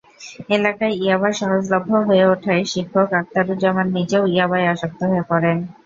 এলাকায় 0.49 0.95
ইয়াবা 0.97 1.29
সহজলভ্য 1.39 1.91
হয়ে 2.07 2.25
ওঠায় 2.27 2.63
শিক্ষক 2.65 3.09
আকতারুজ্জামান 3.13 3.87
নিজেও 3.97 4.23
ইয়াবায় 4.27 4.69
আসক্ত 4.73 4.99
হয়ে 5.03 5.23
পড়েন। 5.29 5.57